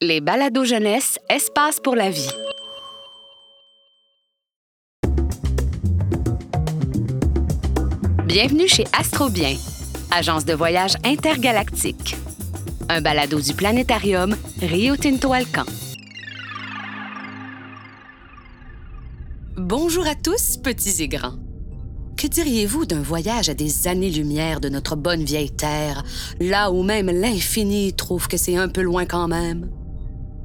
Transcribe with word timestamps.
Les 0.00 0.20
balados 0.20 0.62
jeunesse, 0.62 1.18
espace 1.28 1.80
pour 1.80 1.96
la 1.96 2.08
vie. 2.08 2.30
Bienvenue 8.24 8.68
chez 8.68 8.84
Astrobien, 8.96 9.56
agence 10.12 10.44
de 10.44 10.54
voyage 10.54 10.94
intergalactique. 11.04 12.14
Un 12.88 13.00
balado 13.00 13.40
du 13.40 13.54
planétarium 13.54 14.36
Rio 14.62 14.94
Tinto 14.96 15.32
Alcan. 15.32 15.64
Bonjour 19.56 20.06
à 20.06 20.14
tous, 20.14 20.58
petits 20.58 21.02
et 21.02 21.08
grands. 21.08 21.34
Que 22.16 22.28
diriez-vous 22.28 22.86
d'un 22.86 23.02
voyage 23.02 23.48
à 23.48 23.54
des 23.54 23.88
années-lumière 23.88 24.60
de 24.60 24.68
notre 24.68 24.94
bonne 24.94 25.24
vieille 25.24 25.50
Terre, 25.50 26.04
là 26.38 26.70
où 26.70 26.84
même 26.84 27.10
l'infini 27.10 27.94
trouve 27.94 28.28
que 28.28 28.36
c'est 28.36 28.56
un 28.56 28.68
peu 28.68 28.82
loin 28.82 29.04
quand 29.04 29.26
même? 29.26 29.68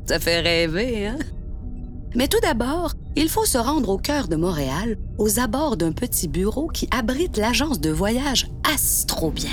Ça 0.06 0.20
fait 0.20 0.42
rêver, 0.42 1.08
hein? 1.08 1.18
Mais 2.16 2.28
tout 2.28 2.40
d'abord, 2.42 2.94
il 3.16 3.30
faut 3.30 3.46
se 3.46 3.58
rendre 3.58 3.90
au 3.90 3.98
cœur 3.98 4.28
de 4.28 4.36
Montréal, 4.36 4.98
aux 5.18 5.40
abords 5.40 5.78
d'un 5.78 5.94
petit 5.94 6.28
bureau 6.28 6.68
qui 6.68 6.88
abrite 6.92 7.38
l'agence 7.38 7.80
de 7.80 7.90
voyage 7.90 8.48
Astrobien. 8.72 9.50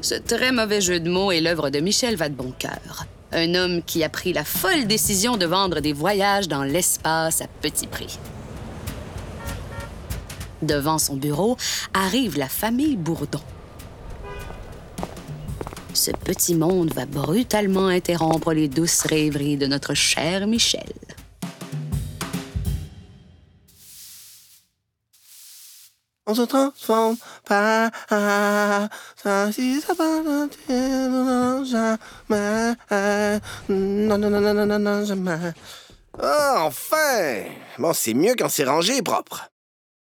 Ce 0.00 0.14
très 0.14 0.52
mauvais 0.52 0.80
jeu 0.80 1.00
de 1.00 1.10
mots 1.10 1.32
est 1.32 1.40
l'œuvre 1.40 1.70
de 1.70 1.80
Michel 1.80 2.14
Vadeboncoeur, 2.14 3.06
un 3.32 3.54
homme 3.54 3.82
qui 3.82 4.04
a 4.04 4.08
pris 4.08 4.32
la 4.32 4.44
folle 4.44 4.86
décision 4.86 5.36
de 5.36 5.46
vendre 5.46 5.80
des 5.80 5.92
voyages 5.92 6.46
dans 6.46 6.62
l'espace 6.62 7.40
à 7.40 7.48
petit 7.60 7.88
prix. 7.88 8.18
Devant 10.62 10.98
son 10.98 11.16
bureau 11.16 11.56
arrive 11.92 12.38
la 12.38 12.48
famille 12.48 12.96
Bourdon. 12.96 13.40
Ce 16.06 16.12
petit 16.12 16.54
monde 16.54 16.94
va 16.94 17.04
brutalement 17.04 17.88
interrompre 17.88 18.52
les 18.52 18.68
douces 18.68 19.02
rêveries 19.06 19.56
de 19.56 19.66
notre 19.66 19.92
cher 19.94 20.46
Michel. 20.46 20.92
On 26.28 26.34
se 26.36 26.42
transforme 26.42 27.16
pas, 27.44 27.90
ça, 28.08 29.50
si 29.50 29.80
ça 29.80 29.94
va, 29.94 30.22
non, 30.22 31.64
jamais, 31.64 32.76
non, 33.68 34.16
non, 34.16 34.30
non, 34.30 34.40
non, 34.40 34.54
non, 34.54 34.66
non, 34.66 34.78
non, 34.78 35.04
jamais. 35.04 35.54
Ah, 36.22 36.58
enfin! 36.60 37.46
Bon, 37.78 37.92
c'est 37.92 38.14
mieux 38.14 38.36
quand 38.38 38.48
c'est 38.48 38.62
rangé 38.62 38.98
et 38.98 39.02
propre. 39.02 39.50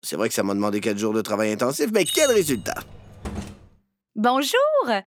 C'est 0.01 0.17
vrai 0.17 0.31
que 0.31 0.34
ça 0.34 0.43
m'a 0.43 0.55
demandé 0.55 0.81
quatre 0.81 0.97
jours 0.97 1.12
de 1.12 1.21
travail 1.21 1.53
intensif, 1.53 1.91
mais 1.93 2.06
quel 2.06 2.31
résultat! 2.31 2.81
Bonjour! 4.17 5.03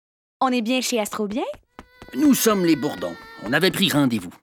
On 0.44 0.48
est 0.48 0.64
bien 0.64 0.82
chez 0.82 1.00
Astrobien? 1.00 1.44
Nous 2.16 2.34
sommes 2.34 2.66
les 2.66 2.76
Bourdons. 2.76 3.16
On 3.44 3.54
avait 3.54 3.70
pris 3.70 3.92
rendez-vous. 3.92 4.34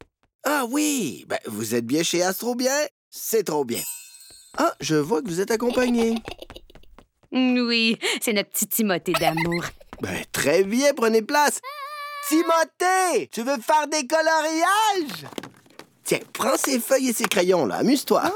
Ah 0.44 0.64
oui! 0.70 1.24
Ben, 1.26 1.40
vous 1.46 1.74
êtes 1.74 1.86
bien 1.86 2.04
chez 2.04 2.22
Astro 2.22 2.54
bien? 2.54 2.72
C'est 3.10 3.42
trop 3.42 3.64
bien. 3.64 3.82
Ah, 4.56 4.72
je 4.80 4.94
vois 4.94 5.22
que 5.22 5.28
vous 5.28 5.40
êtes 5.40 5.50
accompagné. 5.50 6.14
Oui, 7.30 7.98
c'est 8.22 8.32
notre 8.32 8.48
petit 8.48 8.66
Timothée 8.66 9.12
d'amour. 9.12 9.62
Ben, 10.00 10.24
très 10.32 10.64
bien, 10.64 10.94
prenez 10.94 11.20
place. 11.20 11.60
Timothée, 12.26 13.28
tu 13.30 13.42
veux 13.42 13.58
faire 13.60 13.86
des 13.86 14.06
coloriages? 14.06 15.26
Tiens, 16.04 16.20
prends 16.32 16.56
ces 16.56 16.80
feuilles 16.80 17.10
et 17.10 17.12
ces 17.12 17.24
crayons, 17.26 17.66
là. 17.66 17.76
Amuse-toi. 17.76 18.32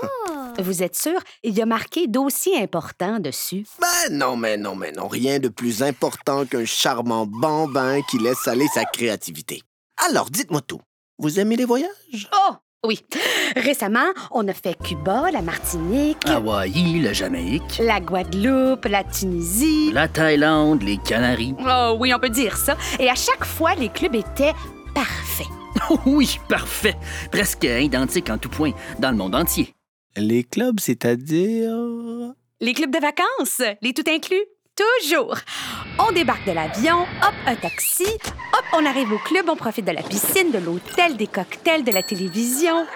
Vous 0.58 0.82
êtes 0.82 0.96
sûr? 0.96 1.18
Il 1.42 1.54
y 1.56 1.62
a 1.62 1.66
marqué 1.66 2.06
dossier 2.06 2.60
important 2.62 3.18
dessus. 3.18 3.64
Ben 3.80 4.16
non, 4.16 4.36
mais 4.36 4.56
non, 4.56 4.74
mais 4.74 4.92
non. 4.92 5.08
Rien 5.08 5.38
de 5.38 5.48
plus 5.48 5.82
important 5.82 6.44
qu'un 6.44 6.64
charmant 6.64 7.26
bambin 7.26 8.00
qui 8.02 8.18
laisse 8.18 8.46
aller 8.46 8.66
sa 8.74 8.84
créativité. 8.84 9.62
Alors, 10.08 10.30
dites-moi 10.30 10.60
tout. 10.60 10.80
Vous 11.18 11.38
aimez 11.40 11.56
les 11.56 11.64
voyages? 11.64 12.28
Oh! 12.32 12.54
Oui. 12.84 13.00
Récemment, 13.54 14.10
on 14.32 14.48
a 14.48 14.52
fait 14.52 14.76
Cuba, 14.82 15.30
la 15.30 15.40
Martinique, 15.40 16.26
Hawaï, 16.26 17.00
la 17.00 17.12
Jamaïque, 17.12 17.78
la 17.78 18.00
Guadeloupe, 18.00 18.86
la 18.86 19.04
Tunisie. 19.04 19.92
la 19.92 20.08
Thaïlande, 20.08 20.82
les 20.82 20.96
Canaries. 20.98 21.54
Oh 21.60 21.96
oui, 22.00 22.12
on 22.12 22.18
peut 22.18 22.28
dire 22.28 22.56
ça. 22.56 22.76
Et 22.98 23.08
à 23.08 23.14
chaque 23.14 23.44
fois, 23.44 23.76
les 23.76 23.88
clubs 23.88 24.16
étaient 24.16 24.52
parfaits. 24.96 25.46
oui, 26.06 26.40
parfait. 26.48 26.96
Presque 27.30 27.62
identique 27.62 28.28
en 28.30 28.38
tout 28.38 28.48
point 28.48 28.72
dans 28.98 29.12
le 29.12 29.16
monde 29.16 29.36
entier. 29.36 29.72
Les 30.16 30.44
clubs, 30.44 30.78
c'est-à-dire... 30.78 31.74
Les 32.60 32.74
clubs 32.74 32.92
de 32.92 33.00
vacances, 33.00 33.62
les 33.80 33.92
tout 33.92 34.04
inclus, 34.08 34.44
toujours. 34.76 35.36
On 35.98 36.12
débarque 36.12 36.46
de 36.46 36.52
l'avion, 36.52 37.00
hop, 37.00 37.34
un 37.46 37.56
taxi, 37.56 38.04
hop, 38.04 38.64
on 38.74 38.86
arrive 38.86 39.10
au 39.10 39.18
club, 39.18 39.48
on 39.48 39.56
profite 39.56 39.86
de 39.86 39.90
la 39.90 40.02
piscine, 40.02 40.50
de 40.52 40.58
l'hôtel, 40.58 41.16
des 41.16 41.26
cocktails, 41.26 41.82
de 41.82 41.92
la 41.92 42.02
télévision. 42.02 42.86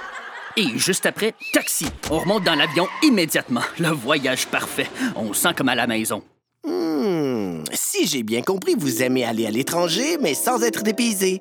Et 0.56 0.78
juste 0.78 1.06
après, 1.06 1.34
taxi. 1.52 1.86
On 2.10 2.18
remonte 2.18 2.44
dans 2.44 2.54
l'avion 2.54 2.86
immédiatement. 3.02 3.62
Le 3.78 3.88
voyage 3.88 4.46
parfait. 4.46 4.88
On 5.16 5.32
sent 5.32 5.54
comme 5.56 5.68
à 5.68 5.74
la 5.74 5.86
maison. 5.86 6.22
Hmm, 6.64 7.64
si 7.72 8.06
j'ai 8.06 8.22
bien 8.22 8.42
compris, 8.42 8.74
vous 8.76 9.02
aimez 9.02 9.24
aller 9.24 9.46
à 9.46 9.50
l'étranger, 9.50 10.16
mais 10.20 10.34
sans 10.34 10.62
être 10.62 10.82
dépaysé. 10.82 11.40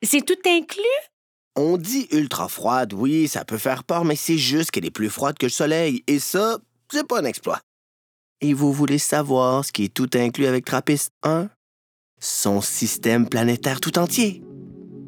C'est 0.02 0.24
tout 0.24 0.38
inclus? 0.46 0.82
On 1.56 1.78
dit 1.78 2.06
ultra 2.12 2.48
froide, 2.48 2.92
oui, 2.92 3.28
ça 3.28 3.46
peut 3.46 3.56
faire 3.56 3.84
peur, 3.84 4.04
mais 4.04 4.14
c'est 4.14 4.36
juste 4.36 4.70
qu'elle 4.70 4.84
est 4.84 4.90
plus 4.90 5.08
froide 5.08 5.38
que 5.38 5.46
le 5.46 5.50
soleil, 5.50 6.04
et 6.06 6.18
ça, 6.18 6.58
c'est 6.92 7.06
pas 7.06 7.20
un 7.20 7.24
exploit. 7.24 7.60
Et 8.42 8.52
vous 8.52 8.72
voulez 8.74 8.98
savoir 8.98 9.64
ce 9.64 9.72
qui 9.72 9.84
est 9.84 9.94
tout 9.94 10.10
inclus 10.14 10.46
avec 10.46 10.66
Trappist 10.66 11.12
1? 11.22 11.48
Son 12.20 12.60
système 12.60 13.26
planétaire 13.26 13.80
tout 13.80 13.98
entier. 13.98 14.42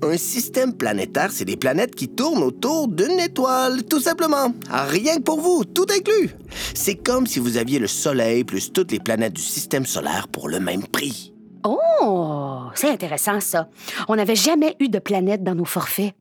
Un 0.04 0.18
système 0.18 0.74
planétaire, 0.74 1.32
c'est 1.32 1.46
des 1.46 1.56
planètes 1.56 1.94
qui 1.94 2.08
tournent 2.08 2.42
autour 2.42 2.88
d'une 2.88 3.18
étoile, 3.18 3.84
tout 3.84 4.00
simplement. 4.00 4.52
Rien 4.70 5.16
que 5.16 5.22
pour 5.22 5.40
vous, 5.40 5.64
tout 5.64 5.86
inclus. 5.90 6.30
C'est 6.74 6.96
comme 6.96 7.26
si 7.26 7.38
vous 7.38 7.56
aviez 7.56 7.78
le 7.78 7.86
Soleil 7.86 8.44
plus 8.44 8.70
toutes 8.70 8.92
les 8.92 9.00
planètes 9.00 9.32
du 9.32 9.42
système 9.42 9.86
solaire 9.86 10.28
pour 10.28 10.48
le 10.48 10.60
même 10.60 10.86
prix. 10.86 11.32
Oh, 11.64 12.64
c'est 12.74 12.90
intéressant 12.90 13.40
ça. 13.40 13.70
On 14.06 14.16
n'avait 14.16 14.36
jamais 14.36 14.76
eu 14.78 14.88
de 14.88 14.98
planète 14.98 15.42
dans 15.42 15.54
nos 15.54 15.64
forfaits. 15.64 16.12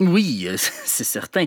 Oui, 0.00 0.46
euh, 0.46 0.56
c'est 0.84 1.04
certain. 1.04 1.44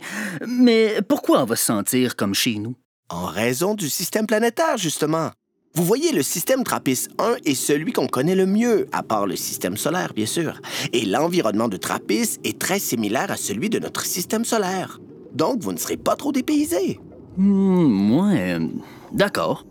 Mais 0.48 1.02
pourquoi 1.02 1.42
on 1.42 1.46
va 1.46 1.56
se 1.56 1.66
sentir 1.66 2.16
comme 2.16 2.36
chez 2.36 2.60
nous? 2.60 2.76
En 3.10 3.26
raison 3.26 3.74
du 3.74 3.90
système 3.90 4.28
planétaire, 4.28 4.78
justement. 4.78 5.32
Vous 5.76 5.84
voyez, 5.84 6.12
le 6.12 6.24
système 6.24 6.64
Trappist 6.64 7.10
1 7.20 7.38
est 7.46 7.54
celui 7.54 7.94
qu'on 7.94 8.08
connaît 8.08 8.36
le 8.36 8.48
mieux, 8.48 8.88
à 8.92 9.04
part 9.04 9.28
le 9.28 9.36
système 9.36 9.78
solaire, 9.78 10.14
bien 10.14 10.26
sûr. 10.26 10.60
Et 10.94 11.06
l'environnement 11.06 11.68
de 11.68 11.78
Trappist 11.78 12.40
est 12.44 12.60
très 12.60 12.80
similaire 12.80 13.30
à 13.32 13.38
celui 13.38 13.70
de 13.70 13.80
notre 13.80 14.06
système 14.06 14.46
solaire. 14.46 15.00
Donc, 15.34 15.62
vous 15.62 15.72
ne 15.72 15.78
serez 15.78 15.98
pas 15.98 16.16
trop 16.16 16.32
dépaysé. 16.32 17.00
Moi, 17.38 18.32
euh, 18.34 18.68
d'accord. 19.12 19.66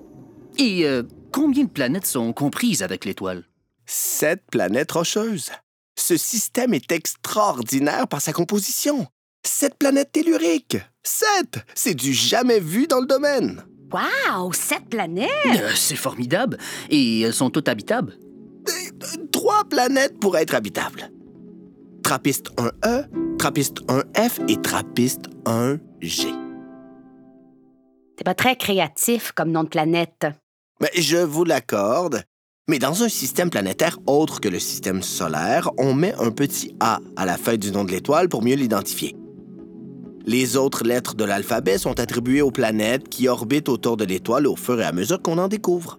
Et 0.57 0.87
euh, 0.87 1.03
combien 1.33 1.65
de 1.65 1.71
planètes 1.71 2.07
sont 2.07 2.33
comprises 2.33 2.83
avec 2.83 3.05
l'étoile? 3.05 3.45
Sept 3.85 4.43
planètes 4.51 4.93
rocheuses. 4.93 5.51
Ce 5.99 6.17
système 6.17 6.75
est 6.75 6.93
extraordinaire 6.93 8.07
par 8.07 8.21
sa 8.21 8.33
composition. 8.33 9.07
Sept 9.45 9.75
planètes 9.77 10.13
telluriques. 10.13 10.79
Sept! 11.03 11.65
C'est 11.75 11.95
du 11.95 12.13
jamais 12.13 12.61
vu 12.61 12.87
dans 12.87 13.01
le 13.01 13.07
domaine. 13.07 13.65
Wow, 13.93 14.53
sept 14.53 14.89
planètes! 14.91 15.29
Euh, 15.47 15.71
c'est 15.75 15.97
formidable. 15.97 16.59
Et 16.91 17.23
elles 17.23 17.33
sont 17.33 17.51
toutes 17.51 17.69
habitables? 17.69 18.15
Trois 19.33 19.65
planètes 19.65 20.19
pour 20.21 20.37
être 20.37 20.55
habitables. 20.55 21.11
Trappist 22.03 22.51
1E, 22.57 23.37
Trappist 23.39 23.81
1F 23.87 24.41
et 24.49 24.61
Trappist 24.61 25.23
1G. 25.47 26.35
C'est 28.17 28.25
pas 28.25 28.35
très 28.35 28.57
créatif 28.57 29.33
comme 29.33 29.53
nom 29.53 29.65
de 29.65 29.69
planète. 29.69 30.27
Mais 30.81 30.91
je 30.97 31.19
vous 31.19 31.45
l'accorde. 31.45 32.23
Mais 32.69 32.79
dans 32.79 33.03
un 33.03 33.09
système 33.09 33.49
planétaire 33.49 33.99
autre 34.07 34.41
que 34.41 34.49
le 34.49 34.59
système 34.59 35.03
solaire, 35.03 35.71
on 35.79 35.95
met 35.95 36.15
un 36.19 36.31
petit 36.31 36.75
A 36.81 37.01
à 37.17 37.25
la 37.25 37.39
fin 37.39 37.57
du 37.57 37.71
nom 37.71 37.85
de 37.85 37.93
l'étoile 37.93 38.29
pour 38.29 38.43
mieux 38.43 38.57
l'identifier. 38.57 39.17
Les 40.27 40.57
autres 40.57 40.85
lettres 40.85 41.15
de 41.15 41.25
l'alphabet 41.25 41.79
sont 41.79 42.01
attribuées 42.01 42.43
aux 42.43 42.51
planètes 42.51 43.09
qui 43.09 43.29
orbitent 43.29 43.69
autour 43.69 43.97
de 43.97 44.05
l'étoile 44.05 44.47
au 44.47 44.57
fur 44.57 44.81
et 44.81 44.85
à 44.85 44.93
mesure 44.93 45.23
qu'on 45.23 45.39
en 45.39 45.49
découvre. 45.49 45.99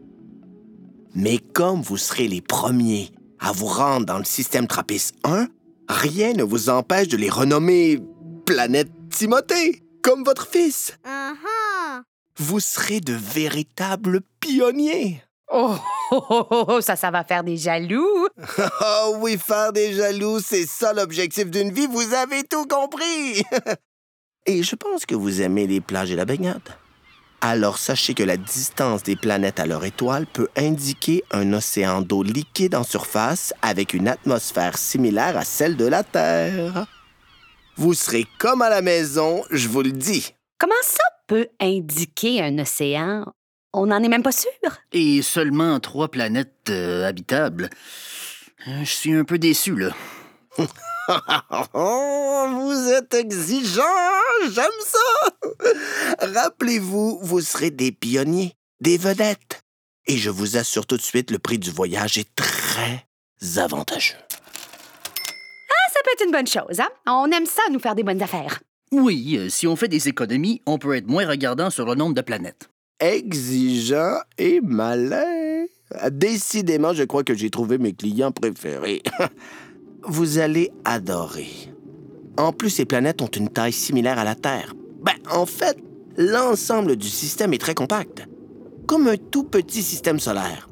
Mais 1.15 1.39
comme 1.39 1.81
vous 1.81 1.97
serez 1.97 2.27
les 2.27 2.41
premiers 2.41 3.11
à 3.39 3.51
vous 3.51 3.65
rendre 3.65 4.05
dans 4.05 4.17
le 4.17 4.25
système 4.25 4.67
Trappist 4.67 5.15
1, 5.23 5.47
rien 5.87 6.33
ne 6.33 6.43
vous 6.43 6.69
empêche 6.69 7.07
de 7.07 7.17
les 7.17 7.29
renommer 7.29 7.99
planète 8.45 8.91
Timothée, 9.09 9.81
comme 10.03 10.23
votre 10.23 10.47
fils. 10.47 10.97
Uh-huh. 11.05 12.01
Vous 12.37 12.59
serez 12.59 12.99
de 12.99 13.13
véritables 13.13 14.21
pionniers. 14.39 15.23
Oh, 15.51 15.75
oh, 16.11 16.45
oh, 16.67 16.81
ça, 16.81 16.95
ça 16.95 17.09
va 17.11 17.23
faire 17.23 17.43
des 17.43 17.57
jaloux. 17.57 18.27
Oh 18.81 19.17
oui, 19.19 19.37
faire 19.37 19.73
des 19.73 19.93
jaloux, 19.93 20.39
c'est 20.39 20.65
ça 20.65 20.93
l'objectif 20.93 21.49
d'une 21.49 21.71
vie, 21.71 21.87
vous 21.87 22.13
avez 22.13 22.43
tout 22.43 22.65
compris. 22.65 23.43
et 24.49 24.63
je 24.63 24.75
pense 24.75 25.05
que 25.05 25.13
vous 25.13 25.41
aimez 25.41 25.67
les 25.67 25.79
plages 25.79 26.09
et 26.09 26.15
la 26.15 26.25
baignade. 26.25 26.67
Alors 27.39 27.77
sachez 27.77 28.15
que 28.15 28.23
la 28.23 28.35
distance 28.35 29.03
des 29.03 29.15
planètes 29.15 29.59
à 29.59 29.67
leur 29.67 29.85
étoile 29.85 30.25
peut 30.25 30.49
indiquer 30.57 31.23
un 31.31 31.53
océan 31.53 32.01
d'eau 32.01 32.23
liquide 32.23 32.73
en 32.73 32.83
surface 32.83 33.53
avec 33.61 33.93
une 33.93 34.07
atmosphère 34.07 34.77
similaire 34.77 35.37
à 35.37 35.45
celle 35.45 35.77
de 35.77 35.85
la 35.85 36.03
Terre. 36.03 36.87
Vous 37.77 37.93
serez 37.93 38.25
comme 38.39 38.63
à 38.63 38.69
la 38.69 38.81
maison, 38.81 39.43
je 39.51 39.69
vous 39.69 39.83
le 39.83 39.91
dis. 39.91 40.33
Comment 40.57 40.73
ça 40.81 41.03
peut 41.27 41.47
indiquer 41.61 42.41
un 42.41 42.57
océan? 42.57 43.25
On 43.71 43.85
n'en 43.85 44.01
est 44.01 44.09
même 44.09 44.23
pas 44.23 44.31
sûr. 44.31 44.49
Et 44.91 45.21
seulement 45.21 45.79
trois 45.79 46.09
planètes 46.09 46.69
euh, 46.69 47.07
habitables. 47.07 47.69
Euh, 48.67 48.79
Je 48.79 48.91
suis 48.91 49.13
un 49.13 49.23
peu 49.23 49.37
déçu, 49.37 49.75
là. 49.75 49.91
Oh, 51.73 52.45
vous 52.53 52.89
êtes 52.89 53.13
exigeant, 53.13 53.83
j'aime 54.51 54.65
ça. 54.85 56.27
Rappelez-vous, 56.33 57.19
vous 57.21 57.41
serez 57.41 57.71
des 57.71 57.91
pionniers, 57.91 58.53
des 58.79 58.97
vedettes. 58.97 59.61
Et 60.07 60.17
je 60.17 60.29
vous 60.29 60.57
assure 60.57 60.85
tout 60.85 60.97
de 60.97 61.01
suite, 61.01 61.31
le 61.31 61.39
prix 61.39 61.57
du 61.57 61.71
voyage 61.71 62.17
est 62.17 62.29
très 62.35 63.05
avantageux. 63.57 64.17
Ça 65.91 65.99
peut 66.03 66.11
être 66.13 66.25
une 66.25 66.31
bonne 66.31 66.47
chose, 66.47 66.79
hein? 66.79 66.89
On 67.07 67.29
aime 67.31 67.45
ça, 67.45 67.61
nous 67.71 67.79
faire 67.79 67.95
des 67.95 68.03
bonnes 68.03 68.21
affaires. 68.21 68.59
Oui, 68.91 69.35
euh, 69.37 69.49
si 69.49 69.67
on 69.67 69.75
fait 69.75 69.87
des 69.87 70.07
économies, 70.07 70.61
on 70.65 70.77
peut 70.77 70.95
être 70.95 71.07
moins 71.07 71.27
regardant 71.27 71.69
sur 71.69 71.85
le 71.85 71.95
nombre 71.95 72.13
de 72.13 72.21
planètes. 72.21 72.69
Exigeant 72.99 74.19
et 74.37 74.61
malin. 74.61 75.65
Décidément, 76.11 76.93
je 76.93 77.03
crois 77.03 77.23
que 77.23 77.35
j'ai 77.35 77.49
trouvé 77.49 77.77
mes 77.77 77.93
clients 77.93 78.31
préférés. 78.31 79.01
vous 80.03 80.39
allez 80.39 80.71
adorer. 80.85 81.49
En 82.37 82.53
plus, 82.53 82.69
ces 82.69 82.85
planètes 82.85 83.21
ont 83.21 83.27
une 83.27 83.49
taille 83.49 83.73
similaire 83.73 84.19
à 84.19 84.23
la 84.23 84.35
Terre. 84.35 84.73
Ben, 85.01 85.15
en 85.31 85.45
fait, 85.45 85.77
l'ensemble 86.17 86.95
du 86.95 87.09
système 87.09 87.53
est 87.53 87.61
très 87.61 87.75
compact. 87.75 88.27
Comme 88.87 89.07
un 89.07 89.17
tout 89.17 89.43
petit 89.43 89.83
système 89.83 90.19
solaire. 90.19 90.69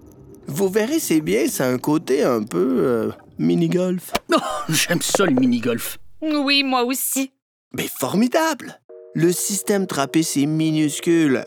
Vous 0.47 0.69
verrez, 0.69 0.99
c'est 0.99 1.21
bien, 1.21 1.47
ça 1.47 1.65
a 1.65 1.69
un 1.69 1.77
côté 1.77 2.23
un 2.23 2.43
peu 2.43 2.77
euh, 2.79 3.11
mini-golf. 3.37 4.13
Oh, 4.33 4.39
j'aime 4.69 5.01
ça, 5.01 5.25
le 5.25 5.33
mini-golf. 5.33 5.97
Oui, 6.21 6.63
moi 6.63 6.83
aussi. 6.83 7.31
Mais 7.73 7.87
formidable! 7.87 8.79
Le 9.13 9.31
système 9.31 9.87
Trappist 9.87 10.37
est 10.37 10.45
minuscule. 10.45 11.43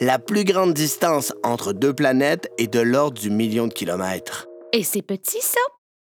La 0.00 0.18
plus 0.18 0.44
grande 0.44 0.74
distance 0.74 1.32
entre 1.42 1.72
deux 1.72 1.94
planètes 1.94 2.50
est 2.58 2.72
de 2.72 2.80
l'ordre 2.80 3.20
du 3.20 3.30
million 3.30 3.66
de 3.66 3.72
kilomètres. 3.72 4.46
Et 4.72 4.82
c'est 4.82 5.02
petit, 5.02 5.40
ça? 5.40 5.60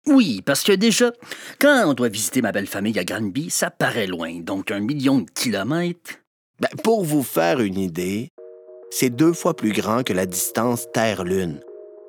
Oui, 0.07 0.42
parce 0.45 0.63
que 0.63 0.71
déjà, 0.71 1.12
quand 1.59 1.83
on 1.86 1.94
doit 1.94 2.07
visiter 2.07 2.42
ma 2.42 2.54
belle 2.54 2.68
famille 2.68 2.98
à 2.98 3.04
Granby, 3.04 3.50
ça 3.50 3.69
paraît 3.69 4.07
loin, 4.07 4.39
donc 4.39 4.71
un 4.71 4.80
million 4.80 5.19
de 5.19 5.30
kilomètres. 5.30 6.15
Ben, 6.62 6.69
pour 6.81 7.04
vous 7.04 7.24
faire 7.24 7.59
une 7.59 7.77
idée, 7.77 8.31
c'est 8.89 9.09
deux 9.09 9.33
fois 9.33 9.54
plus 9.54 9.74
grand 9.74 10.04
que 10.04 10.13
la 10.13 10.25
distance 10.25 10.88
Terre-Lune. 10.94 11.59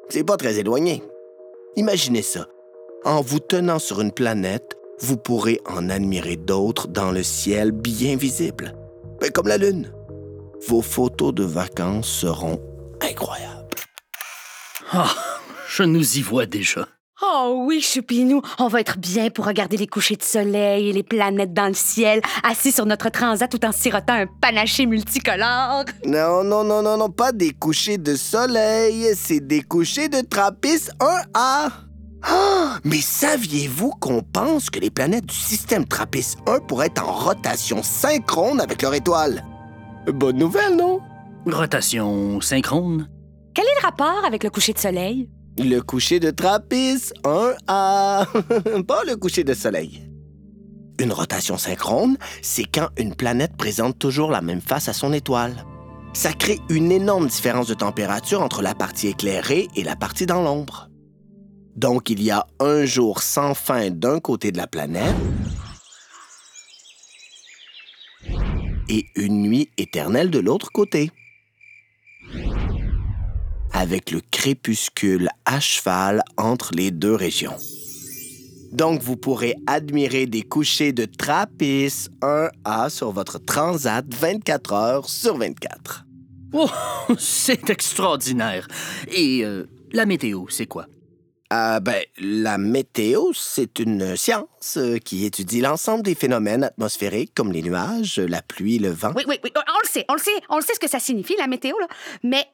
C'est 0.08 0.24
pas 0.24 0.36
très 0.36 0.58
éloigné. 0.58 1.02
Imaginez 1.74 2.22
ça. 2.22 2.46
En 3.04 3.20
vous 3.20 3.40
tenant 3.40 3.80
sur 3.80 4.00
une 4.00 4.12
planète, 4.12 4.76
vous 5.00 5.16
pourrez 5.16 5.60
en 5.66 5.90
admirer 5.90 6.36
d'autres 6.36 6.86
dans 6.86 7.10
le 7.10 7.24
ciel 7.24 7.72
bien 7.72 8.16
visibles. 8.16 8.74
Ben, 9.20 9.30
comme 9.30 9.48
la 9.48 9.58
Lune. 9.58 9.92
Vos 10.68 10.82
photos 10.82 11.34
de 11.34 11.44
vacances 11.44 12.08
seront 12.08 12.60
incroyables. 13.00 13.76
Ah, 14.92 15.14
je 15.68 15.82
nous 15.82 16.18
y 16.18 16.22
vois 16.22 16.46
déjà. 16.46 16.88
Oh 17.20 17.64
oui, 17.66 17.80
Choupinou, 17.80 18.42
on 18.60 18.68
va 18.68 18.80
être 18.80 18.96
bien 18.96 19.28
pour 19.28 19.46
regarder 19.46 19.76
les 19.76 19.88
couchers 19.88 20.14
de 20.14 20.22
soleil 20.22 20.90
et 20.90 20.92
les 20.92 21.02
planètes 21.02 21.52
dans 21.52 21.66
le 21.66 21.74
ciel, 21.74 22.20
assis 22.44 22.70
sur 22.70 22.86
notre 22.86 23.08
transat 23.10 23.50
tout 23.50 23.64
en 23.66 23.72
sirotant 23.72 24.12
un 24.12 24.26
panaché 24.40 24.86
multicolore. 24.86 25.84
Non, 26.06 26.44
non, 26.44 26.62
non, 26.62 26.80
non, 26.80 26.96
non, 26.96 27.10
pas 27.10 27.32
des 27.32 27.50
couchers 27.50 27.98
de 27.98 28.14
soleil, 28.14 29.12
c'est 29.16 29.40
des 29.40 29.62
couchers 29.62 30.08
de 30.08 30.20
Trappist 30.20 30.92
1A. 31.00 31.70
Ah, 32.22 32.78
mais 32.84 33.00
saviez-vous 33.00 33.90
qu'on 34.00 34.22
pense 34.22 34.70
que 34.70 34.78
les 34.78 34.90
planètes 34.90 35.26
du 35.26 35.34
système 35.34 35.86
Trappist 35.86 36.38
1 36.46 36.60
pourraient 36.60 36.86
être 36.86 37.04
en 37.04 37.12
rotation 37.12 37.82
synchrone 37.82 38.60
avec 38.60 38.80
leur 38.80 38.94
étoile? 38.94 39.44
Bonne 40.06 40.36
nouvelle, 40.38 40.76
non? 40.76 41.00
Rotation 41.46 42.40
synchrone. 42.40 43.08
Quel 43.54 43.64
est 43.64 43.80
le 43.80 43.86
rapport 43.86 44.24
avec 44.24 44.44
le 44.44 44.50
coucher 44.50 44.72
de 44.72 44.78
soleil? 44.78 45.28
Le 45.60 45.80
coucher 45.80 46.20
de 46.20 46.30
Trappist 46.30 47.12
1A, 47.24 48.82
pas 48.86 49.02
le 49.04 49.16
coucher 49.16 49.42
de 49.42 49.54
soleil. 49.54 50.08
Une 51.00 51.12
rotation 51.12 51.58
synchrone, 51.58 52.16
c'est 52.42 52.62
quand 52.62 52.90
une 52.96 53.16
planète 53.16 53.56
présente 53.56 53.98
toujours 53.98 54.30
la 54.30 54.40
même 54.40 54.60
face 54.60 54.88
à 54.88 54.92
son 54.92 55.12
étoile. 55.12 55.64
Ça 56.12 56.32
crée 56.32 56.60
une 56.70 56.92
énorme 56.92 57.26
différence 57.26 57.66
de 57.66 57.74
température 57.74 58.40
entre 58.40 58.62
la 58.62 58.76
partie 58.76 59.08
éclairée 59.08 59.66
et 59.74 59.82
la 59.82 59.96
partie 59.96 60.26
dans 60.26 60.42
l'ombre. 60.42 60.90
Donc, 61.74 62.08
il 62.08 62.22
y 62.22 62.30
a 62.30 62.46
un 62.60 62.84
jour 62.84 63.20
sans 63.20 63.54
fin 63.54 63.90
d'un 63.90 64.20
côté 64.20 64.52
de 64.52 64.58
la 64.58 64.68
planète 64.68 65.16
et 68.88 69.06
une 69.16 69.42
nuit 69.42 69.70
éternelle 69.76 70.30
de 70.30 70.38
l'autre 70.38 70.70
côté. 70.72 71.10
Avec 73.72 74.10
le 74.10 74.20
crépuscule 74.30 75.28
à 75.44 75.60
cheval 75.60 76.22
entre 76.36 76.70
les 76.74 76.90
deux 76.90 77.14
régions. 77.14 77.56
Donc, 78.72 79.02
vous 79.02 79.16
pourrez 79.16 79.54
admirer 79.66 80.26
des 80.26 80.42
couchers 80.42 80.92
de 80.92 81.06
Trappist 81.06 82.10
1A 82.20 82.90
sur 82.90 83.12
votre 83.12 83.38
Transat 83.38 84.04
24 84.12 84.72
heures 84.72 85.08
sur 85.08 85.38
24. 85.38 86.04
Oh, 86.52 86.68
c'est 87.18 87.70
extraordinaire. 87.70 88.68
Et 89.10 89.44
euh, 89.44 89.64
la 89.92 90.06
météo, 90.06 90.44
c'est 90.48 90.66
quoi? 90.66 90.86
Ah 91.50 91.80
ben, 91.80 92.02
la 92.18 92.58
météo, 92.58 93.32
c'est 93.32 93.78
une 93.78 94.16
science 94.16 94.76
euh, 94.76 94.98
qui 94.98 95.24
étudie 95.24 95.62
l'ensemble 95.62 96.02
des 96.02 96.14
phénomènes 96.14 96.62
atmosphériques 96.62 97.32
comme 97.34 97.52
les 97.52 97.62
nuages, 97.62 98.18
la 98.18 98.42
pluie, 98.42 98.78
le 98.78 98.90
vent. 98.90 99.12
Oui, 99.16 99.22
oui, 99.26 99.40
oui, 99.42 99.50
on 99.56 99.80
le 99.82 99.88
sait, 99.88 100.04
on 100.10 100.12
le 100.12 100.18
sait, 100.18 100.42
on 100.50 100.56
le 100.56 100.62
sait 100.62 100.74
ce 100.74 100.80
que 100.80 100.90
ça 100.90 101.00
signifie, 101.00 101.36
la 101.38 101.46
météo, 101.46 101.74
là. 101.78 101.88
Mais 102.22 102.44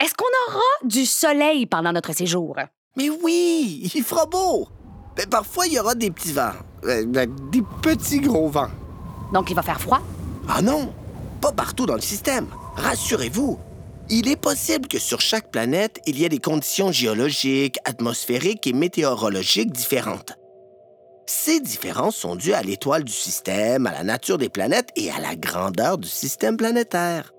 est-ce 0.00 0.12
qu'on 0.14 0.52
aura 0.52 0.60
du 0.84 1.06
soleil 1.06 1.66
pendant 1.66 1.92
notre 1.92 2.12
séjour? 2.12 2.56
Mais 2.96 3.08
oui, 3.10 3.90
il 3.94 4.02
fera 4.02 4.26
beau. 4.26 4.68
Ben, 5.16 5.26
parfois, 5.26 5.66
il 5.66 5.72
y 5.72 5.78
aura 5.78 5.94
des 5.94 6.10
petits 6.10 6.32
vents. 6.32 6.52
Euh, 6.84 7.04
ben, 7.06 7.30
des 7.50 7.62
petits 7.82 8.20
gros 8.20 8.48
vents. 8.48 8.70
Donc, 9.32 9.50
il 9.50 9.54
va 9.56 9.62
faire 9.62 9.80
froid? 9.80 10.00
Ah 10.48 10.60
non, 10.60 10.92
pas 11.40 11.52
partout 11.52 11.86
dans 11.86 11.94
le 11.94 12.00
système. 12.00 12.48
Rassurez-vous. 12.76 13.58
Il 14.10 14.28
est 14.28 14.36
possible 14.36 14.88
que 14.88 14.98
sur 14.98 15.20
chaque 15.20 15.50
planète, 15.50 16.00
il 16.06 16.18
y 16.18 16.24
ait 16.24 16.28
des 16.28 16.38
conditions 16.38 16.92
géologiques, 16.92 17.78
atmosphériques 17.84 18.66
et 18.66 18.74
météorologiques 18.74 19.72
différentes. 19.72 20.34
Ces 21.26 21.60
différences 21.60 22.16
sont 22.16 22.36
dues 22.36 22.52
à 22.52 22.62
l'étoile 22.62 23.04
du 23.04 23.12
système, 23.12 23.86
à 23.86 23.92
la 23.92 24.04
nature 24.04 24.36
des 24.36 24.50
planètes 24.50 24.90
et 24.96 25.10
à 25.10 25.20
la 25.20 25.34
grandeur 25.36 25.96
du 25.96 26.08
système 26.08 26.58
planétaire. 26.58 27.32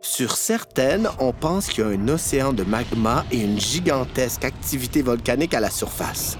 Sur 0.00 0.36
certaines, 0.36 1.08
on 1.18 1.32
pense 1.32 1.68
qu'il 1.68 1.84
y 1.84 1.86
a 1.86 1.90
un 1.90 2.08
océan 2.08 2.52
de 2.52 2.62
magma 2.62 3.24
et 3.30 3.40
une 3.42 3.58
gigantesque 3.60 4.44
activité 4.44 5.02
volcanique 5.02 5.54
à 5.54 5.60
la 5.60 5.70
surface. 5.70 6.38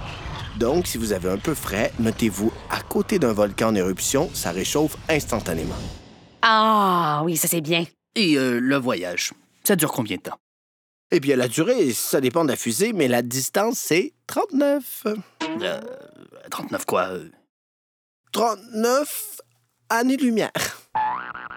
Donc, 0.59 0.87
si 0.87 0.99
vous 0.99 1.12
avez 1.12 1.31
un 1.31 1.37
peu 1.38 1.55
frais, 1.55 1.93
notez-vous, 1.99 2.53
à 2.71 2.81
côté 2.81 3.19
d'un 3.19 3.33
volcan 3.33 3.69
en 3.69 3.75
éruption, 3.75 4.31
ça 4.33 4.50
réchauffe 4.50 4.97
instantanément. 5.09 5.75
Ah 6.43 7.23
oui, 7.25 7.37
ça 7.37 7.47
c'est 7.49 7.61
bien. 7.61 7.85
Et 8.15 8.37
euh, 8.37 8.59
le 8.61 8.77
voyage, 8.77 9.33
ça 9.65 9.77
dure 9.77 9.93
combien 9.93 10.17
de 10.17 10.23
temps? 10.23 10.38
Eh 11.11 11.21
bien, 11.21 11.37
la 11.37 11.49
durée, 11.49 11.93
ça 11.93 12.21
dépend 12.21 12.45
de 12.45 12.50
la 12.50 12.57
fusée, 12.57 12.93
mais 12.93 13.09
la 13.09 13.23
distance, 13.23 13.79
c'est 13.79 14.12
39. 14.27 15.07
Euh, 15.62 15.81
39 16.50 16.85
quoi? 16.85 17.09
euh? 17.09 17.31
39 18.33 19.41
années-lumière. 19.91 20.50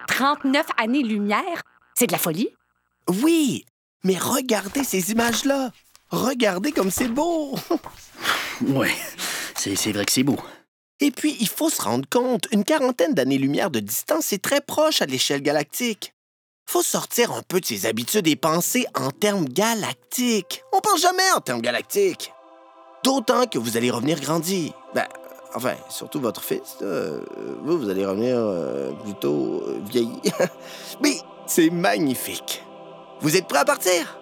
39 0.08 0.66
années-lumière? 0.78 1.62
C'est 1.96 2.08
de 2.08 2.12
la 2.12 2.18
folie? 2.18 2.50
Oui, 3.08 3.66
mais 4.04 4.18
regardez 4.18 4.84
ces 4.84 5.12
images-là. 5.12 5.72
Regardez 6.10 6.72
comme 6.72 6.92
c'est 6.92 7.08
beau. 7.08 7.56
Ouais, 8.68 8.94
c'est 9.56 9.76
c'est 9.76 9.92
vrai 9.92 10.06
que 10.06 10.12
c'est 10.12 10.22
beau. 10.22 10.38
Et 11.00 11.10
puis, 11.10 11.36
il 11.40 11.48
faut 11.48 11.72
se 11.72 11.82
rendre 11.82 12.08
compte, 12.08 12.48
une 12.52 12.64
quarantaine 12.64 13.16
d'années-lumière 13.16 13.72
de 13.72 13.80
distance, 13.80 14.26
c'est 14.28 14.42
très 14.42 14.62
proche 14.62 15.02
à 15.02 15.08
l'échelle 15.08 15.42
galactique. 15.42 16.14
Faut 16.68 16.84
sortir 16.84 17.32
un 17.32 17.42
peu 17.42 17.60
de 17.60 17.66
ses 17.66 17.88
habitudes 17.88 18.28
et 18.28 18.36
penser 18.36 18.86
en 18.94 19.10
termes 19.10 19.46
galactiques. 19.46 20.64
On 20.74 20.80
pense 20.80 21.02
jamais 21.02 21.24
en 21.36 21.42
termes 21.42 21.62
galactiques. 21.62 22.32
D'autant 23.04 23.48
que 23.48 23.58
vous 23.58 23.78
allez 23.78 23.90
revenir 23.90 24.20
grandi. 24.22 24.72
Ben, 24.94 25.08
enfin, 25.56 25.74
surtout 25.90 26.20
votre 26.22 26.44
fils. 26.44 26.78
euh, 26.84 27.20
vous, 27.64 27.80
vous 27.80 27.90
allez 27.90 28.06
revenir 28.06 28.36
euh, 28.38 28.92
plutôt 29.04 29.64
euh, 29.66 29.82
vieilli. 29.90 30.22
Mais 31.02 31.18
c'est 31.54 31.70
magnifique. 31.70 32.64
Vous 33.20 33.36
êtes 33.36 33.46
prêts 33.46 33.60
à 33.60 33.66
partir? 33.66 34.18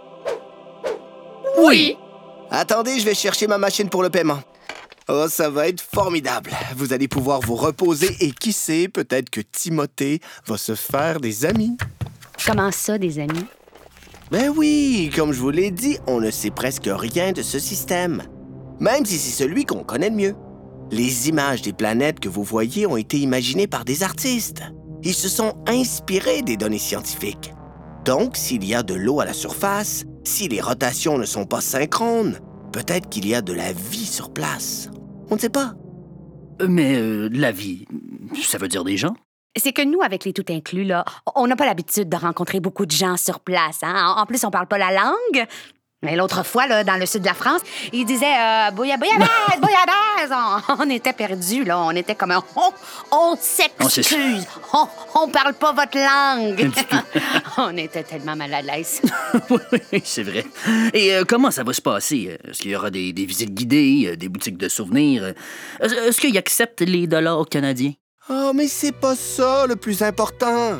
Oui! 1.59 1.95
Attendez, 2.50 3.00
je 3.00 3.05
vais 3.05 3.13
chercher 3.13 3.45
ma 3.45 3.59
machine 3.59 3.88
pour 3.88 4.01
le 4.01 4.09
paiement. 4.09 4.39
Oh, 5.07 5.27
ça 5.29 5.51
va 5.51 5.67
être 5.67 5.79
formidable. 5.79 6.50
Vous 6.75 6.91
allez 6.91 7.07
pouvoir 7.07 7.41
vous 7.41 7.55
reposer 7.55 8.15
et 8.19 8.31
qui 8.31 8.51
sait, 8.51 8.88
peut-être 8.88 9.29
que 9.29 9.41
Timothée 9.41 10.21
va 10.48 10.57
se 10.57 10.74
faire 10.74 11.19
des 11.19 11.45
amis. 11.45 11.77
Comment 12.43 12.71
ça, 12.71 12.98
des 12.98 13.19
amis? 13.19 13.45
Ben 14.31 14.51
oui, 14.55 15.12
comme 15.15 15.31
je 15.31 15.39
vous 15.39 15.51
l'ai 15.51 15.69
dit, 15.69 16.00
on 16.07 16.19
ne 16.19 16.31
sait 16.31 16.50
presque 16.50 16.89
rien 16.91 17.31
de 17.31 17.43
ce 17.43 17.59
système. 17.59 18.24
Même 18.79 19.05
si 19.05 19.19
c'est 19.19 19.43
celui 19.43 19.65
qu'on 19.65 19.83
connaît 19.83 20.09
le 20.09 20.15
mieux. 20.15 20.36
Les 20.89 21.29
images 21.29 21.62
des 21.62 21.74
planètes 21.74 22.19
que 22.19 22.29
vous 22.29 22.43
voyez 22.43 22.88
ont 22.88 22.98
été 22.98 23.17
imaginées 23.17 23.67
par 23.67 23.86
des 23.86 24.01
artistes. 24.01 24.63
Ils 25.03 25.13
se 25.13 25.29
sont 25.29 25.53
inspirés 25.68 26.41
des 26.41 26.58
données 26.58 26.77
scientifiques. 26.77 27.53
Donc, 28.06 28.36
s'il 28.36 28.65
y 28.65 28.74
a 28.74 28.84
de 28.84 28.94
l'eau 28.94 29.20
à 29.20 29.25
la 29.25 29.34
surface, 29.34 30.03
si 30.24 30.48
les 30.48 30.62
rotations 30.62 31.18
ne 31.18 31.25
sont 31.25 31.46
pas 31.46 31.62
synchrones, 31.62 32.39
peut-être 32.72 33.10
qu'il 33.10 33.27
y 33.27 33.36
a 33.36 33.41
de 33.41 33.53
la 33.53 33.74
vie 33.74 34.06
sur 34.06 34.34
place. 34.34 34.89
On 35.29 35.36
ne 35.36 35.39
sait 35.39 35.50
pas. 35.50 35.74
Mais 36.68 36.96
euh, 36.96 37.29
la 37.32 37.51
vie, 37.51 37.86
ça 38.41 38.58
veut 38.58 38.68
dire 38.68 38.84
des 38.84 38.98
gens? 38.98 39.15
C'est 39.58 39.74
que 39.74 39.82
nous, 39.82 40.01
avec 40.01 40.25
les 40.25 40.34
tout 40.34 40.46
inclus, 40.50 40.84
là, 40.84 41.03
on 41.36 41.48
n'a 41.48 41.56
pas 41.56 41.65
l'habitude 41.65 42.10
de 42.10 42.15
rencontrer 42.15 42.60
beaucoup 42.60 42.86
de 42.86 42.91
gens 42.91 43.18
sur 43.18 43.39
place. 43.39 43.79
Hein? 43.82 44.13
En 44.15 44.22
en 44.22 44.25
plus, 44.25 44.44
on 44.44 44.51
parle 44.51 44.68
pas 44.68 44.77
la 44.77 44.91
langue. 44.91 45.48
Mais 46.01 46.15
l'autre 46.15 46.46
fois, 46.46 46.65
là, 46.65 46.86
dans 46.86 46.96
le 46.96 47.06
sud 47.06 47.22
de 47.22 47.27
la 47.27 47.34
France, 47.34 47.60
ils 47.91 48.06
disaient 48.06 48.25
euh, 48.25 48.72
bouilla, 48.72 48.96
bouillabaisse, 48.96 49.27
bouillabaisse. 49.60 50.32
On, 50.70 50.84
on 50.86 50.89
était 50.89 51.12
perdus, 51.13 51.63
là. 51.65 51.79
On 51.79 51.91
était 51.91 52.15
comme 52.15 52.32
un. 52.32 52.44
On, 52.56 52.72
on 53.12 53.36
s'excuse. 53.36 54.46
On, 54.74 54.88
on 55.15 55.27
parle 55.27 55.53
pas 55.56 55.74
votre 55.74 55.98
langue. 55.98 56.70
On 57.58 57.75
était 57.77 58.03
tellement 58.03 58.36
mal 58.36 58.53
à 58.53 58.62
l'aise. 58.62 59.01
oui, 59.50 60.01
c'est 60.03 60.24
vrai. 60.24 60.46
Et 60.94 61.13
euh, 61.15 61.24
comment 61.27 61.51
ça 61.51 61.63
va 61.63 61.74
se 61.74 61.82
passer? 61.82 62.38
Est-ce 62.48 62.62
qu'il 62.62 62.72
y 62.72 62.75
aura 62.75 62.91
des, 62.91 63.12
des 63.12 63.25
visites 63.25 63.53
guidées, 63.53 64.12
euh, 64.12 64.15
des 64.15 64.29
boutiques 64.29 64.58
de 64.58 64.70
souvenirs? 64.70 65.34
Est-ce 65.82 65.96
est-ce 65.96 66.22
qu'ils 66.22 66.38
acceptent 66.38 66.82
les 66.82 67.08
dollars 67.08 67.46
canadiens? 67.50 67.94
Oh, 68.29 68.51
mais 68.53 68.68
c'est 68.68 68.91
pas 68.91 69.15
ça 69.15 69.65
le 69.68 69.75
plus 69.75 70.01
important. 70.01 70.79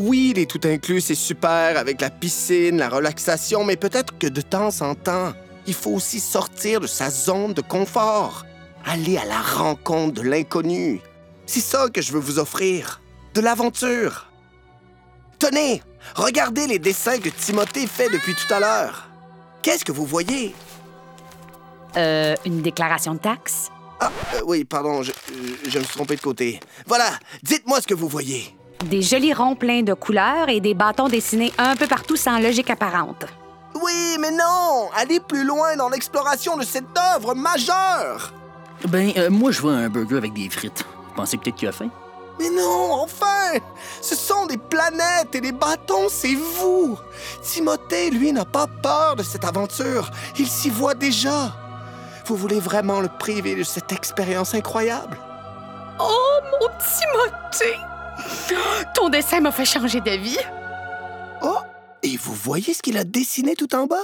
Oui, 0.00 0.32
les 0.36 0.46
tout 0.46 0.60
inclus, 0.62 1.00
c'est 1.00 1.16
super 1.16 1.76
avec 1.76 2.00
la 2.00 2.08
piscine, 2.08 2.76
la 2.78 2.88
relaxation, 2.88 3.64
mais 3.64 3.74
peut-être 3.76 4.16
que 4.16 4.28
de 4.28 4.40
temps 4.40 4.80
en 4.80 4.94
temps, 4.94 5.32
il 5.66 5.74
faut 5.74 5.90
aussi 5.90 6.20
sortir 6.20 6.78
de 6.78 6.86
sa 6.86 7.10
zone 7.10 7.52
de 7.52 7.62
confort. 7.62 8.46
Aller 8.86 9.18
à 9.18 9.24
la 9.24 9.40
rencontre 9.40 10.14
de 10.14 10.22
l'inconnu. 10.22 11.00
C'est 11.46 11.58
ça 11.60 11.88
que 11.92 12.00
je 12.00 12.12
veux 12.12 12.20
vous 12.20 12.38
offrir. 12.38 13.00
De 13.34 13.40
l'aventure. 13.40 14.30
Tenez, 15.40 15.82
regardez 16.14 16.68
les 16.68 16.78
dessins 16.78 17.18
que 17.18 17.28
Timothée 17.30 17.88
fait 17.88 18.08
depuis 18.08 18.34
tout 18.36 18.54
à 18.54 18.60
l'heure. 18.60 19.08
Qu'est-ce 19.62 19.84
que 19.84 19.90
vous 19.92 20.06
voyez? 20.06 20.54
Euh, 21.96 22.36
une 22.46 22.62
déclaration 22.62 23.14
de 23.14 23.18
taxe? 23.18 23.68
Ah, 23.98 24.12
euh, 24.36 24.40
oui, 24.46 24.64
pardon, 24.64 25.02
je, 25.02 25.10
je- 25.64 25.70
je 25.70 25.78
me 25.80 25.82
suis 25.84 25.94
trompé 25.94 26.14
de 26.14 26.20
côté. 26.20 26.60
Voilà, 26.86 27.10
dites-moi 27.42 27.80
ce 27.80 27.86
que 27.88 27.94
vous 27.94 28.08
voyez. 28.08 28.54
Des 28.84 29.02
jolis 29.02 29.34
ronds 29.34 29.56
pleins 29.56 29.82
de 29.82 29.92
couleurs 29.92 30.48
et 30.48 30.60
des 30.60 30.74
bâtons 30.74 31.08
dessinés 31.08 31.52
un 31.58 31.74
peu 31.74 31.86
partout 31.86 32.16
sans 32.16 32.38
logique 32.38 32.70
apparente. 32.70 33.26
Oui, 33.74 34.16
mais 34.20 34.30
non! 34.30 34.88
Allez 34.96 35.20
plus 35.20 35.44
loin 35.44 35.76
dans 35.76 35.88
l'exploration 35.88 36.56
de 36.56 36.64
cette 36.64 36.96
œuvre 37.14 37.34
majeure! 37.34 38.32
Ben, 38.88 39.12
euh, 39.16 39.30
moi, 39.30 39.50
je 39.50 39.60
vois 39.60 39.72
un 39.72 39.88
burger 39.88 40.16
avec 40.16 40.32
des 40.32 40.48
frites. 40.48 40.84
Vous 41.08 41.14
pensez 41.16 41.36
peut-être 41.36 41.56
qu'il 41.56 41.68
a 41.68 41.72
faim? 41.72 41.90
Mais 42.38 42.50
non, 42.50 42.92
enfin! 42.92 43.58
Ce 44.00 44.14
sont 44.14 44.46
des 44.46 44.56
planètes 44.56 45.34
et 45.34 45.40
des 45.40 45.52
bâtons, 45.52 46.08
c'est 46.08 46.36
vous! 46.36 46.96
Timothée, 47.42 48.10
lui, 48.10 48.32
n'a 48.32 48.44
pas 48.44 48.68
peur 48.82 49.16
de 49.16 49.24
cette 49.24 49.44
aventure. 49.44 50.10
Il 50.38 50.46
s'y 50.46 50.70
voit 50.70 50.94
déjà. 50.94 51.52
Vous 52.26 52.36
voulez 52.36 52.60
vraiment 52.60 53.00
le 53.00 53.08
priver 53.18 53.56
de 53.56 53.64
cette 53.64 53.90
expérience 53.90 54.54
incroyable? 54.54 55.18
Oh, 55.98 56.38
mon 56.60 56.68
Timothée! 56.78 57.87
Ton 58.94 59.08
dessin 59.08 59.40
m'a 59.40 59.52
fait 59.52 59.64
changer 59.64 60.00
d'avis. 60.00 60.38
Oh! 61.42 61.58
Et 62.02 62.16
vous 62.16 62.34
voyez 62.34 62.74
ce 62.74 62.82
qu'il 62.82 62.96
a 62.96 63.04
dessiné 63.04 63.54
tout 63.54 63.74
en 63.74 63.86
bas? 63.86 63.96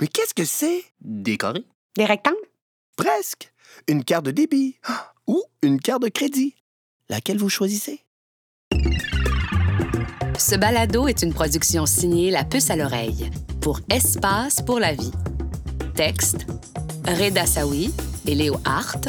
Mais 0.00 0.06
qu'est-ce 0.06 0.34
que 0.34 0.44
c'est? 0.44 0.84
Décoré? 1.00 1.64
Des 1.96 2.04
rectangles? 2.04 2.36
Presque. 2.96 3.52
Une 3.88 4.04
carte 4.04 4.24
de 4.26 4.30
débit. 4.30 4.78
Ou 5.26 5.42
une 5.62 5.80
carte 5.80 6.02
de 6.02 6.08
crédit. 6.08 6.54
Laquelle 7.08 7.38
vous 7.38 7.48
choisissez? 7.48 8.00
Ce 10.38 10.56
balado 10.56 11.06
est 11.06 11.22
une 11.22 11.32
production 11.32 11.86
signée 11.86 12.30
La 12.30 12.44
Puce 12.44 12.70
à 12.70 12.76
l'oreille 12.76 13.30
pour 13.60 13.80
Espace 13.90 14.60
pour 14.60 14.78
la 14.80 14.92
vie. 14.92 15.12
Texte 15.94 16.46
Reda 17.06 17.46
Sawi 17.46 17.92
et 18.26 18.34
Léo 18.34 18.56
Hart. 18.64 19.08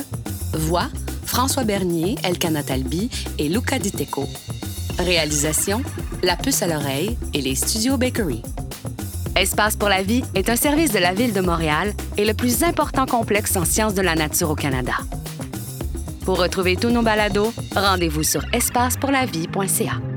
Voix 0.53 0.88
François 1.36 1.65
Bernier, 1.65 2.15
Elkana 2.24 2.63
Talbi 2.63 3.10
et 3.38 3.50
Luca 3.50 3.77
Diteko. 3.77 4.25
Réalisation 4.98 5.82
La 6.24 6.38
Puce 6.38 6.62
à 6.62 6.68
l'oreille 6.68 7.18
et 7.34 7.42
les 7.42 7.56
studios 7.56 7.98
Bakery. 7.98 8.42
Espace 9.36 9.75
pour 9.75 9.89
la 9.89 10.01
vie 10.01 10.24
est 10.34 10.50
un 10.50 10.56
service 10.56 10.94
de 10.94 11.00
la 11.00 11.13
Ville 11.13 11.34
de 11.34 11.42
Montréal 11.42 11.94
et 12.15 12.24
le 12.24 12.34
plus 12.34 12.63
important 12.63 13.06
complexe 13.06 13.58
en 13.58 13.65
sciences 13.65 13.96
de 13.96 14.01
la 14.01 14.15
nature 14.15 14.50
au 14.50 14.56
Canada. 14.56 14.94
Pour 16.24 16.39
retrouver 16.39 16.77
tous 16.77 16.89
nos 16.89 17.01
balados, 17.01 17.51
rendez-vous 17.75 18.24
sur 18.24 18.42
espacepourlavie.ca. 18.54 20.14